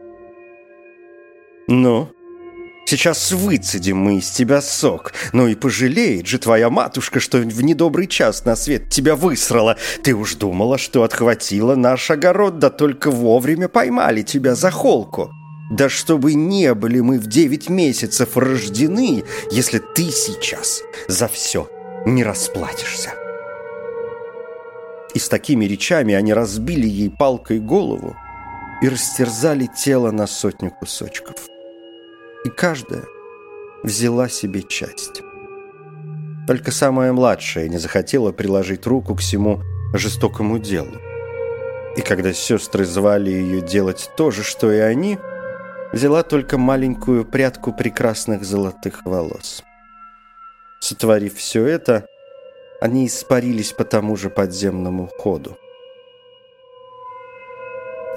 Ну, 1.69 2.09
сейчас 2.87 3.31
выцедим 3.31 3.99
мы 3.99 4.19
из 4.19 4.31
тебя 4.31 4.61
сок. 4.61 5.13
Ну 5.33 5.47
и 5.47 5.55
пожалеет 5.55 6.27
же 6.27 6.39
твоя 6.39 6.71
матушка, 6.71 7.21
что 7.21 7.39
в 7.39 7.63
недобрый 7.63 8.07
час 8.07 8.45
на 8.45 8.57
свет 8.57 8.89
тебя 8.89 9.15
высрала. 9.17 9.77
Ты 10.03 10.15
уж 10.15 10.35
думала, 10.35 10.79
что 10.79 11.03
отхватила 11.03 11.75
наш 11.75 12.11
огород, 12.11 12.59
да 12.59 12.71
только 12.71 13.11
вовремя 13.11 13.69
поймали 13.69 14.23
тебя 14.23 14.55
за 14.55 14.71
холку. 14.71 15.31
Да 15.71 15.89
чтобы 15.89 16.35
не 16.35 16.75
были 16.75 16.99
мы 16.99 17.21
в 17.21 17.29
девять 17.29 17.69
месяцев 17.69 18.37
рождены, 18.37 19.23
если 19.53 19.79
ты 19.79 20.11
сейчас 20.11 20.83
за 21.07 21.29
все 21.29 21.71
не 22.05 22.25
расплатишься. 22.25 23.11
И 25.15 25.21
с 25.21 25.29
такими 25.29 25.65
речами 25.67 26.13
они 26.15 26.35
разбили 26.35 26.89
ей 26.89 27.09
палкой 27.09 27.61
голову 27.61 28.17
и 28.83 28.89
растерзали 28.89 29.67
тело 29.67 30.11
на 30.11 30.27
сотню 30.27 30.73
кусочков. 30.73 31.37
И 32.45 32.49
каждая 32.49 33.05
взяла 33.85 34.29
себе 34.29 34.63
часть. 34.63 35.23
Только 36.49 36.73
самая 36.73 37.13
младшая 37.13 37.69
не 37.69 37.79
захотела 37.79 38.33
приложить 38.33 38.87
руку 38.87 39.15
к 39.15 39.21
всему 39.21 39.63
жестокому 39.95 40.59
делу. 40.59 40.97
И 41.97 42.01
когда 42.01 42.33
сестры 42.33 42.85
звали 42.85 43.31
ее 43.31 43.61
делать 43.61 44.11
то 44.17 44.33
же, 44.33 44.43
что 44.43 44.73
и 44.73 44.79
они– 44.79 45.17
взяла 45.93 46.23
только 46.23 46.59
маленькую 46.59 47.25
прядку 47.25 47.73
прекрасных 47.73 48.45
золотых 48.45 49.05
волос. 49.05 49.63
Сотворив 50.81 51.37
все 51.37 51.65
это, 51.67 52.07
они 52.81 53.07
испарились 53.07 53.73
по 53.73 53.85
тому 53.85 54.17
же 54.17 54.31
подземному 54.31 55.09
ходу. 55.19 55.59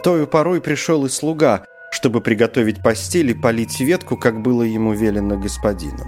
Тою 0.04 0.28
порой 0.28 0.62
пришел 0.62 1.06
и 1.06 1.10
слуга, 1.10 1.66
чтобы 1.92 2.22
приготовить 2.22 2.82
постель 2.82 3.32
и 3.32 3.34
полить 3.34 3.80
ветку, 3.80 4.18
как 4.18 4.42
было 4.42 4.64
ему 4.64 4.94
велено 4.94 5.38
господином. 5.38 6.08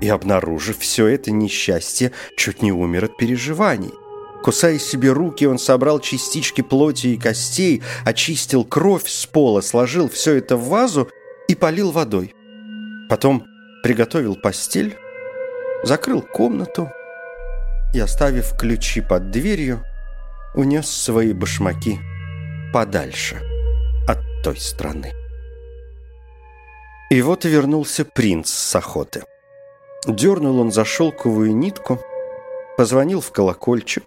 И, 0.00 0.08
обнаружив 0.08 0.78
все 0.78 1.06
это 1.06 1.30
несчастье, 1.30 2.12
чуть 2.36 2.62
не 2.62 2.72
умер 2.72 3.06
от 3.06 3.16
переживаний. 3.16 3.92
Кусая 4.42 4.78
себе 4.78 5.12
руки, 5.12 5.44
он 5.44 5.58
собрал 5.58 6.00
частички 6.00 6.60
плоти 6.60 7.08
и 7.08 7.16
костей, 7.16 7.82
очистил 8.04 8.64
кровь 8.64 9.08
с 9.08 9.26
пола, 9.26 9.60
сложил 9.60 10.08
все 10.08 10.34
это 10.34 10.56
в 10.56 10.68
вазу 10.68 11.08
и 11.48 11.54
полил 11.54 11.90
водой. 11.90 12.34
Потом 13.08 13.44
приготовил 13.82 14.36
постель, 14.36 14.96
закрыл 15.82 16.22
комнату 16.22 16.90
и, 17.94 18.00
оставив 18.00 18.56
ключи 18.56 19.00
под 19.00 19.30
дверью, 19.30 19.82
унес 20.54 20.88
свои 20.88 21.32
башмаки 21.32 21.98
подальше 22.72 23.40
от 24.06 24.18
той 24.42 24.56
страны. 24.56 25.12
И 27.10 27.22
вот 27.22 27.44
вернулся 27.44 28.04
принц 28.04 28.50
с 28.50 28.74
охоты. 28.74 29.22
Дернул 30.06 30.58
он 30.60 30.72
за 30.72 30.84
шелковую 30.84 31.54
нитку, 31.54 32.00
позвонил 32.76 33.20
в 33.20 33.30
колокольчик, 33.30 34.04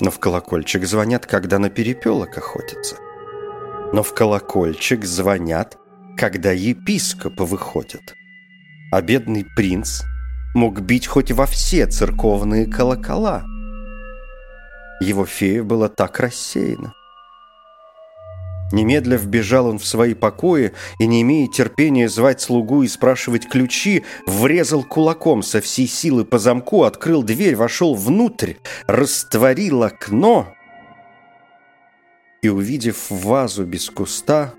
но 0.00 0.10
в 0.10 0.18
колокольчик 0.18 0.84
звонят, 0.84 1.26
когда 1.26 1.58
на 1.58 1.70
перепелок 1.70 2.36
охотятся. 2.36 2.96
Но 3.92 4.02
в 4.02 4.14
колокольчик 4.14 5.04
звонят, 5.04 5.78
когда 6.16 6.52
епископы 6.52 7.44
выходят. 7.44 8.14
А 8.92 9.00
бедный 9.00 9.44
принц 9.56 10.02
мог 10.54 10.80
бить 10.80 11.06
хоть 11.06 11.32
во 11.32 11.46
все 11.46 11.86
церковные 11.86 12.66
колокола. 12.66 13.44
Его 15.00 15.26
фея 15.26 15.62
была 15.62 15.88
так 15.88 16.20
рассеяна. 16.20 16.94
Немедля 18.72 19.16
вбежал 19.16 19.66
он 19.68 19.78
в 19.78 19.86
свои 19.86 20.14
покои 20.14 20.72
и, 20.98 21.06
не 21.06 21.22
имея 21.22 21.46
терпения 21.46 22.08
звать 22.08 22.40
слугу 22.40 22.82
и 22.82 22.88
спрашивать 22.88 23.48
ключи, 23.48 24.04
врезал 24.26 24.82
кулаком 24.82 25.42
со 25.42 25.60
всей 25.60 25.86
силы 25.86 26.24
по 26.24 26.38
замку, 26.38 26.82
открыл 26.82 27.22
дверь, 27.22 27.54
вошел 27.54 27.94
внутрь, 27.94 28.54
растворил 28.86 29.84
окно 29.84 30.52
и, 32.42 32.48
увидев 32.48 33.10
вазу 33.10 33.64
без 33.64 33.88
куста, 33.88 34.54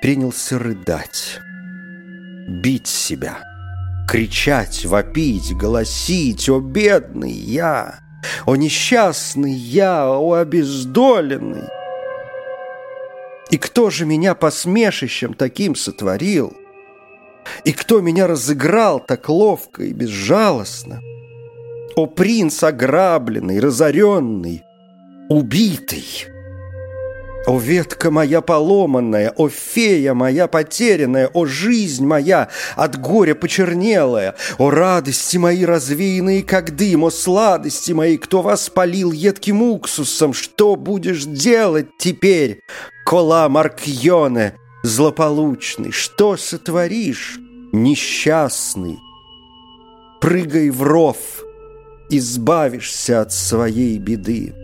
принялся 0.00 0.58
рыдать, 0.58 1.38
бить 2.48 2.88
себя, 2.88 3.38
кричать, 4.08 4.84
вопить, 4.84 5.56
голосить 5.56 6.48
«О, 6.48 6.60
бедный 6.60 7.32
я! 7.32 8.00
О, 8.44 8.56
несчастный 8.56 9.52
я! 9.52 10.08
О, 10.08 10.32
обездоленный!» 10.32 11.81
И 13.52 13.58
кто 13.58 13.90
же 13.90 14.06
меня 14.06 14.34
посмешищем 14.34 15.34
таким 15.34 15.74
сотворил? 15.74 16.56
И 17.64 17.72
кто 17.72 18.00
меня 18.00 18.26
разыграл 18.26 18.98
так 18.98 19.28
ловко 19.28 19.84
и 19.84 19.92
безжалостно? 19.92 21.02
О, 21.94 22.06
принц 22.06 22.62
ограбленный, 22.62 23.60
разоренный, 23.60 24.62
убитый! 25.28 26.31
О, 27.44 27.58
ветка 27.58 28.12
моя 28.12 28.40
поломанная, 28.40 29.34
о, 29.36 29.48
фея 29.48 30.14
моя 30.14 30.46
потерянная, 30.46 31.26
о, 31.26 31.44
жизнь 31.44 32.06
моя 32.06 32.48
от 32.76 33.00
горя 33.00 33.34
почернелая, 33.34 34.36
о, 34.58 34.70
радости 34.70 35.38
мои 35.38 35.64
развеянные, 35.64 36.44
как 36.44 36.76
дым, 36.76 37.02
о, 37.02 37.10
сладости 37.10 37.90
мои, 37.90 38.16
кто 38.16 38.42
вас 38.42 38.70
полил 38.70 39.10
едким 39.10 39.60
уксусом, 39.60 40.34
что 40.34 40.76
будешь 40.76 41.24
делать 41.24 41.88
теперь, 41.98 42.60
кола 43.04 43.48
Маркьоне, 43.48 44.54
злополучный, 44.84 45.90
что 45.90 46.36
сотворишь, 46.36 47.40
несчастный? 47.72 48.98
Прыгай 50.20 50.70
в 50.70 50.84
ров, 50.84 51.16
избавишься 52.08 53.22
от 53.22 53.32
своей 53.32 53.98
беды. 53.98 54.54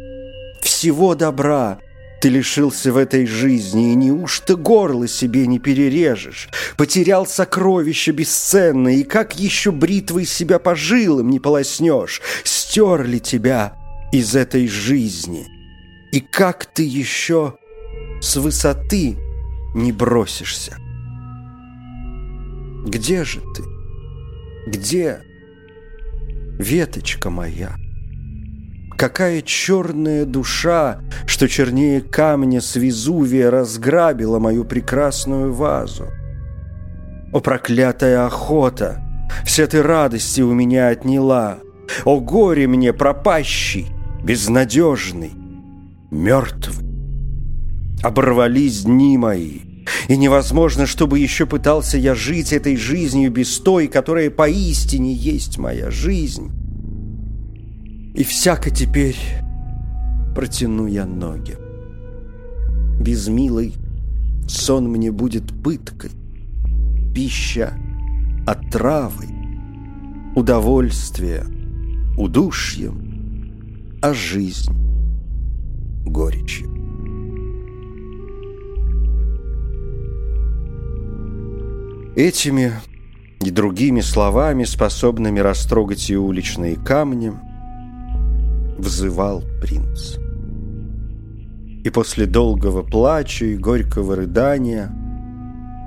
Всего 0.62 1.17
добра— 1.17 1.81
ты 2.20 2.28
лишился 2.31 2.92
в 2.92 2.96
этой 2.96 3.26
жизни, 3.26 3.92
и 3.92 3.94
неужто 3.94 4.57
горло 4.57 5.07
себе 5.07 5.46
не 5.46 5.59
перережешь? 5.59 6.48
Потерял 6.76 7.26
сокровища 7.26 8.12
бесценные, 8.12 9.00
и 9.00 9.04
как 9.04 9.38
еще 9.38 9.70
бритвой 9.70 10.24
себя 10.24 10.59
по 10.59 10.74
жилам 10.74 11.31
не 11.31 11.38
полоснешь? 11.38 12.20
Стерли 12.44 13.18
тебя 13.18 13.76
из 14.12 14.35
этой 14.35 14.66
жизни. 14.66 15.46
И 16.12 16.20
как 16.20 16.66
ты 16.66 16.83
еще 16.83 17.57
с 18.20 18.37
высоты 18.37 19.16
не 19.74 19.92
бросишься? 19.92 20.76
Где 22.85 23.24
же 23.24 23.40
ты? 23.54 23.62
Где 24.66 25.20
веточка 26.59 27.31
моя?» 27.31 27.76
Какая 28.99 29.43
черная 29.43 30.25
душа, 30.25 30.99
что 31.25 31.49
чернее 31.49 32.01
камня 32.01 32.61
с 32.61 32.75
Везувия 32.75 33.49
разграбила 33.49 34.41
мою 34.41 34.65
прекрасную 34.65 35.53
вазу. 35.53 36.07
О, 37.33 37.39
проклятая 37.39 38.27
охота! 38.27 39.01
Все 39.45 39.69
ты 39.69 39.85
радости 39.85 40.41
у 40.41 40.53
меня 40.53 40.89
отняла. 40.89 41.59
О, 42.05 42.19
горе 42.19 42.67
мне 42.67 42.93
пропащий, 42.93 43.87
безнадежный, 44.25 45.31
мертвый. 46.11 46.85
Оборвались 48.03 48.83
дни 48.83 49.17
мои, 49.17 49.61
и 50.09 50.17
невозможно, 50.17 50.87
чтобы 50.87 51.21
еще 51.21 51.47
пытался 51.47 51.99
я 51.99 52.17
жить 52.17 52.53
этой 52.53 52.77
жизнью 52.77 53.31
без 53.31 53.61
той, 53.61 53.87
которая 53.87 54.29
поистине 54.29 55.13
есть 55.13 55.57
моя 55.57 55.89
жизнь. 55.89 56.51
И 58.18 58.24
всяко 58.24 58.70
теперь 58.70 59.16
протяну 60.35 60.88
я 60.88 61.07
ноги. 61.07 61.57
Без 63.00 63.28
милой 63.28 63.74
сон 64.48 64.88
мне 64.88 65.12
будет 65.12 65.62
пыткой, 65.62 66.11
пища 67.14 67.74
отравой, 68.44 69.28
удовольствие 70.35 71.44
удушьем, 72.16 74.00
а 74.02 74.12
жизнь 74.12 74.72
горечью. 76.04 76.68
Этими 82.16 82.72
и 83.44 83.50
другими 83.52 84.00
словами, 84.00 84.64
способными 84.64 85.38
растрогать 85.38 86.11
и 86.11 86.16
уличные 86.16 86.74
камни, 86.74 87.33
взывал 88.79 89.43
принц. 89.61 90.17
И 91.85 91.91
после 91.91 92.27
долгого 92.27 92.83
плача 92.83 93.45
и 93.45 93.57
горького 93.57 94.17
рыдания, 94.17 94.93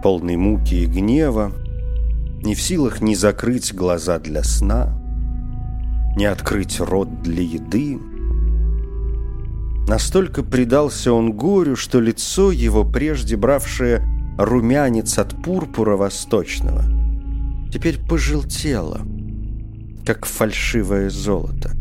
полной 0.04 0.36
муки 0.36 0.76
и 0.76 0.86
гнева, 0.86 1.52
не 2.44 2.56
в 2.56 2.62
силах 2.62 3.02
ни 3.02 3.14
закрыть 3.14 3.74
глаза 3.74 4.20
для 4.20 4.44
сна, 4.44 4.98
ни 6.16 6.26
открыть 6.26 6.80
рот 6.80 7.22
для 7.22 7.44
еды. 7.44 8.00
Настолько 9.88 10.44
предался 10.44 11.14
он 11.14 11.34
горю, 11.34 11.76
что 11.76 12.00
лицо 12.00 12.52
его, 12.52 12.84
прежде 12.84 13.36
бравшее 13.36 14.02
румянец 14.38 15.18
от 15.18 15.42
пурпура 15.44 15.98
восточного, 15.98 16.84
теперь 17.72 18.00
пожелтело, 18.00 19.02
как 20.06 20.26
фальшивое 20.26 21.10
золото. 21.10 21.81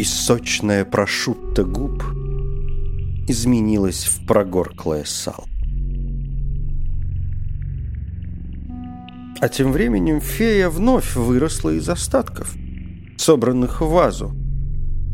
И 0.00 0.04
сочная 0.04 0.86
прошутта 0.86 1.62
губ 1.62 2.02
изменилась 3.28 4.06
в 4.06 4.26
прогорклое 4.26 5.04
сало. 5.04 5.44
А 9.42 9.48
тем 9.50 9.72
временем 9.72 10.22
фея 10.22 10.70
вновь 10.70 11.16
выросла 11.16 11.74
из 11.74 11.86
остатков, 11.86 12.54
собранных 13.18 13.82
в 13.82 13.90
вазу, 13.90 14.34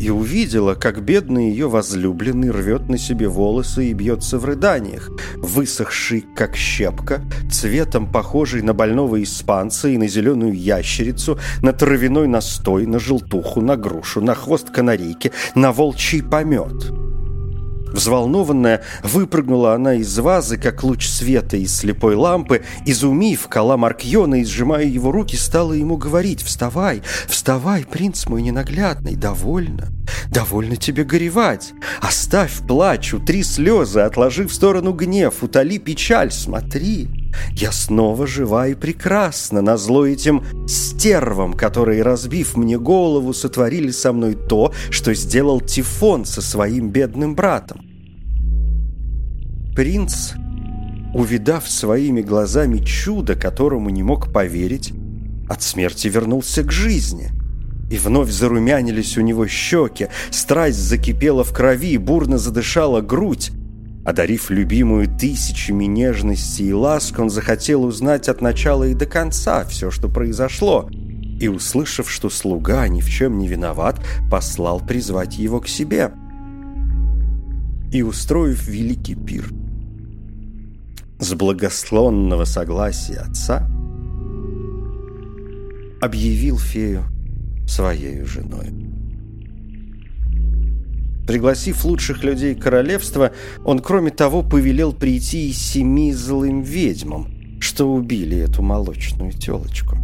и 0.00 0.10
увидела, 0.10 0.74
как 0.74 1.02
бедный 1.02 1.50
ее 1.50 1.68
возлюбленный 1.68 2.50
рвет 2.50 2.88
на 2.88 2.98
себе 2.98 3.28
волосы 3.28 3.86
и 3.86 3.92
бьется 3.92 4.38
в 4.38 4.44
рыданиях, 4.44 5.10
высохший, 5.36 6.24
как 6.34 6.56
щепка, 6.56 7.22
цветом 7.50 8.10
похожий 8.10 8.62
на 8.62 8.74
больного 8.74 9.22
испанца 9.22 9.88
и 9.88 9.96
на 9.96 10.08
зеленую 10.08 10.54
ящерицу, 10.54 11.38
на 11.62 11.72
травяной 11.72 12.28
настой, 12.28 12.86
на 12.86 12.98
желтуху, 12.98 13.60
на 13.60 13.76
грушу, 13.76 14.20
на 14.20 14.34
хвост 14.34 14.70
канарейки, 14.70 15.32
на 15.54 15.72
волчий 15.72 16.22
помет— 16.22 16.92
Взволнованная, 17.92 18.82
выпрыгнула 19.02 19.74
она 19.74 19.94
из 19.94 20.18
вазы, 20.18 20.58
как 20.58 20.82
луч 20.82 21.06
света 21.06 21.56
из 21.56 21.74
слепой 21.74 22.14
лампы, 22.14 22.62
изумив 22.84 23.48
кола 23.48 23.76
Маркьона 23.76 24.40
и 24.40 24.44
сжимая 24.44 24.84
его 24.84 25.12
руки, 25.12 25.36
стала 25.36 25.72
ему 25.72 25.96
говорить 25.96 26.42
«Вставай, 26.42 27.02
вставай, 27.28 27.84
принц 27.84 28.26
мой 28.26 28.42
ненаглядный, 28.42 29.14
довольно, 29.14 29.88
довольно 30.30 30.76
тебе 30.76 31.04
горевать, 31.04 31.72
оставь 32.00 32.66
плач, 32.66 33.14
утри 33.14 33.42
слезы, 33.42 34.00
отложи 34.00 34.46
в 34.46 34.52
сторону 34.52 34.92
гнев, 34.92 35.42
утоли 35.42 35.78
печаль, 35.78 36.32
смотри». 36.32 37.25
Я 37.52 37.72
снова 37.72 38.26
жива 38.26 38.68
и 38.68 38.74
прекрасна, 38.74 39.62
назло 39.62 40.06
этим 40.06 40.42
стервам, 40.66 41.54
которые, 41.54 42.02
разбив 42.02 42.56
мне 42.56 42.78
голову, 42.78 43.32
сотворили 43.32 43.90
со 43.90 44.12
мной 44.12 44.34
то, 44.34 44.72
что 44.90 45.14
сделал 45.14 45.60
Тифон 45.60 46.24
со 46.24 46.42
своим 46.42 46.90
бедным 46.90 47.34
братом. 47.34 47.80
Принц, 49.74 50.32
увидав 51.14 51.68
своими 51.68 52.22
глазами 52.22 52.78
чудо, 52.78 53.34
которому 53.34 53.90
не 53.90 54.02
мог 54.02 54.32
поверить, 54.32 54.92
от 55.48 55.62
смерти 55.62 56.08
вернулся 56.08 56.62
к 56.62 56.72
жизни. 56.72 57.30
И 57.90 57.98
вновь 57.98 58.30
зарумянились 58.30 59.16
у 59.16 59.20
него 59.20 59.46
щеки, 59.46 60.08
страсть 60.30 60.78
закипела 60.78 61.44
в 61.44 61.52
крови, 61.52 61.98
бурно 61.98 62.36
задышала 62.36 63.00
грудь. 63.00 63.52
Одарив 64.06 64.50
любимую 64.50 65.08
тысячами 65.08 65.86
нежности 65.86 66.62
и 66.62 66.72
ласк, 66.72 67.18
он 67.18 67.28
захотел 67.28 67.82
узнать 67.82 68.28
от 68.28 68.40
начала 68.40 68.84
и 68.84 68.94
до 68.94 69.04
конца 69.04 69.64
все, 69.64 69.90
что 69.90 70.08
произошло, 70.08 70.88
и, 71.40 71.48
услышав, 71.48 72.08
что 72.08 72.30
слуга 72.30 72.86
ни 72.86 73.00
в 73.00 73.08
чем 73.08 73.36
не 73.36 73.48
виноват, 73.48 74.00
послал 74.30 74.78
призвать 74.78 75.38
его 75.38 75.60
к 75.60 75.66
себе. 75.66 76.12
И, 77.90 78.02
устроив 78.02 78.68
великий 78.68 79.16
пир, 79.16 79.50
с 81.18 81.34
благословенного 81.34 82.44
согласия 82.44 83.24
отца, 83.28 83.68
объявил 86.00 86.58
фею 86.58 87.02
своей 87.66 88.22
женой. 88.22 88.85
Пригласив 91.26 91.84
лучших 91.84 92.22
людей 92.22 92.54
королевства, 92.54 93.32
он, 93.64 93.80
кроме 93.80 94.10
того, 94.10 94.42
повелел 94.42 94.92
прийти 94.92 95.48
и 95.48 95.52
семи 95.52 96.12
злым 96.12 96.62
ведьмам, 96.62 97.58
что 97.60 97.92
убили 97.92 98.38
эту 98.38 98.62
молочную 98.62 99.32
телочку. 99.32 99.96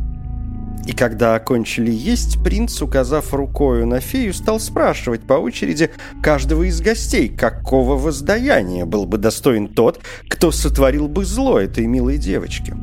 И 0.85 0.93
когда 0.93 1.37
окончили 1.37 1.93
есть, 1.93 2.43
принц, 2.43 2.83
указав 2.83 3.33
рукою 3.33 3.87
на 3.87 4.01
фею, 4.01 4.35
стал 4.35 4.59
спрашивать 4.59 5.23
по 5.23 5.35
очереди 5.35 5.91
каждого 6.21 6.65
из 6.65 6.81
гостей, 6.81 7.29
какого 7.29 7.97
воздаяния 7.97 8.85
был 8.85 9.07
бы 9.07 9.19
достоин 9.19 9.69
тот, 9.69 10.01
кто 10.29 10.51
сотворил 10.51 11.07
бы 11.07 11.25
зло 11.25 11.61
этой 11.61 11.87
милой 11.87 12.19
девочке. 12.19 12.75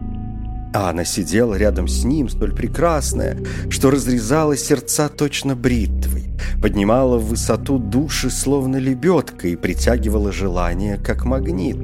А 0.73 0.89
она 0.89 1.03
сидела 1.03 1.55
рядом 1.55 1.87
с 1.87 2.03
ним, 2.03 2.29
столь 2.29 2.53
прекрасная, 2.53 3.37
что 3.69 3.89
разрезала 3.89 4.55
сердца 4.55 5.09
точно 5.09 5.55
бритвой 5.55 6.29
поднимала 6.61 7.17
в 7.17 7.29
высоту 7.29 7.77
души 7.77 8.29
словно 8.29 8.77
лебедка 8.77 9.47
и 9.47 9.55
притягивала 9.55 10.31
желание 10.31 10.97
как 10.97 11.25
магнит. 11.25 11.77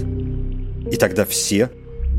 И 0.91 0.97
тогда 0.97 1.25
все, 1.25 1.71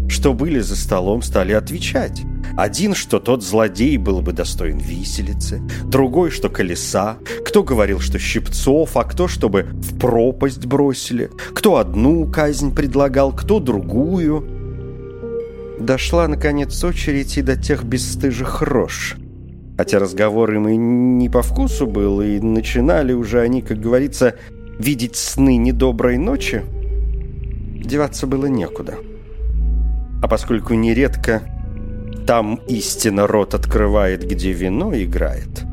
что 0.09 0.33
были 0.33 0.61
за 0.61 0.77
столом, 0.77 1.23
стали 1.23 1.53
отвечать. 1.53 2.23
Один, 2.57 2.95
что 2.95 3.19
тот 3.19 3.43
злодей 3.43 3.97
был 3.97 4.23
бы 4.23 4.33
достоин 4.33 4.79
виселицы, 4.79 5.61
другой, 5.85 6.31
что 6.31 6.49
колеса, 6.49 7.19
кто 7.45 7.63
говорил, 7.63 8.01
что 8.01 8.19
щипцов, 8.19 8.97
а 8.97 9.05
кто, 9.05 9.29
чтобы 9.29 9.65
в 9.73 9.99
пропасть 9.99 10.65
бросили, 10.65 11.31
кто 11.55 11.77
одну 11.77 12.31
казнь 12.31 12.75
предлагал, 12.75 13.33
кто 13.33 13.61
другую. 13.61 14.56
Дошла, 15.79 16.29
наконец, 16.29 16.83
очередь 16.85 17.37
и 17.39 17.43
до 17.43 17.57
тех 17.57 17.85
бесстыжих 17.85 18.63
рож– 18.63 19.17
Хотя 19.77 19.99
разговор 19.99 20.53
им 20.55 20.69
и 20.69 20.77
не 20.77 21.29
по 21.29 21.43
вкусу 21.43 21.87
был, 21.87 22.23
и 22.23 22.41
начинали 22.41 23.13
уже 23.13 23.41
они, 23.41 23.61
как 23.61 23.79
говорится, 23.79 24.35
видеть 24.79 25.17
сны 25.17 25.59
недоброй 25.59 26.17
ночи, 26.17 26.63
деваться 27.85 28.27
было 28.27 28.47
некуда. 28.47 28.95
А 30.23 30.29
поскольку 30.29 30.73
нередко 30.73 31.43
там 32.27 32.59
истинно 32.69 33.27
рот 33.27 33.53
открывает, 33.53 34.27
где 34.27 34.53
вино 34.53 34.93
играет, 34.95 35.65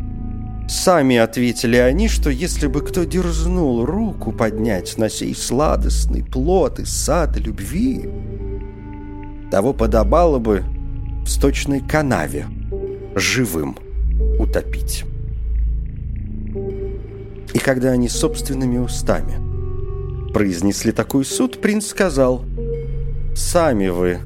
сами 0.67 1.15
ответили 1.15 1.77
они, 1.77 2.09
что 2.09 2.29
если 2.29 2.67
бы 2.67 2.81
кто 2.81 3.05
дерзнул 3.05 3.85
руку 3.85 4.33
поднять 4.33 4.97
на 4.97 5.09
сей 5.09 5.33
сладостный 5.33 6.25
плод 6.25 6.79
из 6.79 6.89
сада 6.89 7.39
любви, 7.39 8.09
того 9.53 9.71
подобало 9.71 10.39
бы 10.39 10.63
в 11.23 11.27
сточной 11.27 11.79
канаве 11.79 12.47
живым 13.13 13.77
утопить. 14.39 15.03
И 17.53 17.59
когда 17.59 17.91
они 17.91 18.09
собственными 18.09 18.79
устами 18.79 20.33
произнесли 20.33 20.91
такой 20.91 21.23
суд, 21.23 21.61
принц 21.61 21.85
сказал, 21.85 22.43
«Сами 23.35 23.89
вы 23.89 24.21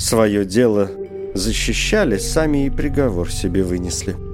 свое 0.00 0.44
дело 0.44 0.90
защищали, 1.32 2.18
сами 2.18 2.66
и 2.66 2.70
приговор 2.70 3.30
себе 3.30 3.62
вынесли». 3.62 4.31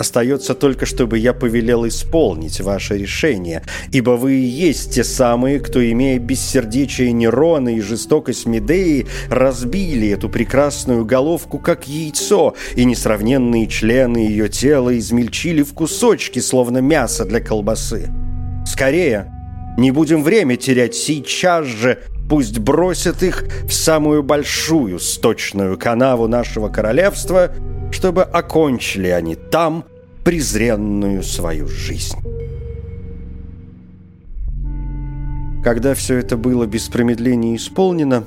Остается 0.00 0.54
только, 0.54 0.86
чтобы 0.86 1.18
я 1.18 1.34
повелел 1.34 1.86
исполнить 1.86 2.58
ваше 2.62 2.96
решение, 2.96 3.62
ибо 3.92 4.12
вы 4.12 4.32
и 4.32 4.46
есть 4.46 4.94
те 4.94 5.04
самые, 5.04 5.60
кто, 5.60 5.78
имея 5.92 6.18
бессердечие 6.18 7.12
Нерона 7.12 7.76
и 7.76 7.82
жестокость 7.82 8.46
Медеи, 8.46 9.06
разбили 9.28 10.08
эту 10.08 10.30
прекрасную 10.30 11.04
головку 11.04 11.58
как 11.58 11.86
яйцо, 11.86 12.54
и 12.76 12.86
несравненные 12.86 13.66
члены 13.66 14.16
ее 14.16 14.48
тела 14.48 14.96
измельчили 14.98 15.62
в 15.62 15.74
кусочки, 15.74 16.38
словно 16.38 16.78
мясо 16.78 17.26
для 17.26 17.40
колбасы. 17.40 18.08
Скорее, 18.64 19.30
не 19.76 19.90
будем 19.90 20.22
время 20.22 20.56
терять 20.56 20.94
сейчас 20.94 21.66
же, 21.66 21.98
пусть 22.26 22.58
бросят 22.58 23.22
их 23.22 23.44
в 23.68 23.74
самую 23.74 24.22
большую 24.22 24.98
сточную 24.98 25.76
канаву 25.76 26.26
нашего 26.26 26.70
королевства— 26.70 27.52
чтобы 27.90 28.22
окончили 28.22 29.08
они 29.08 29.34
там 29.34 29.84
презренную 30.24 31.22
свою 31.22 31.66
жизнь. 31.68 32.16
Когда 35.62 35.94
все 35.94 36.16
это 36.16 36.36
было 36.36 36.66
без 36.66 36.88
промедления 36.88 37.56
исполнено, 37.56 38.24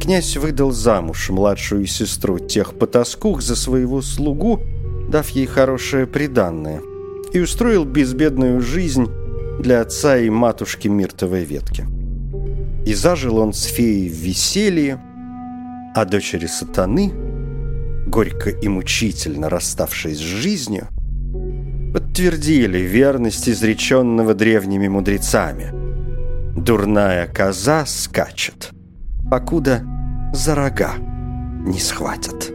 князь 0.00 0.36
выдал 0.36 0.70
замуж 0.70 1.28
младшую 1.30 1.86
сестру 1.86 2.38
тех 2.38 2.78
потаскух 2.78 3.42
за 3.42 3.54
своего 3.56 4.00
слугу, 4.00 4.60
дав 5.10 5.28
ей 5.30 5.46
хорошее 5.46 6.06
приданное, 6.06 6.80
и 7.32 7.40
устроил 7.40 7.84
безбедную 7.84 8.60
жизнь 8.60 9.08
для 9.60 9.82
отца 9.82 10.16
и 10.18 10.30
матушки 10.30 10.88
Миртовой 10.88 11.44
ветки. 11.44 11.86
И 12.86 12.94
зажил 12.94 13.38
он 13.38 13.52
с 13.52 13.64
феей 13.64 14.08
в 14.08 14.14
веселье, 14.14 15.00
а 15.94 16.04
дочери 16.04 16.46
сатаны– 16.46 17.12
горько 18.06 18.50
и 18.50 18.68
мучительно 18.68 19.48
расставшись 19.48 20.18
с 20.18 20.20
жизнью, 20.20 20.88
подтвердили 21.92 22.78
верность 22.78 23.48
изреченного 23.48 24.34
древними 24.34 24.88
мудрецами. 24.88 25.72
Дурная 26.56 27.26
коза 27.26 27.84
скачет, 27.86 28.70
покуда 29.30 29.82
за 30.32 30.54
рога 30.54 30.94
не 30.96 31.78
схватят. 31.78 32.53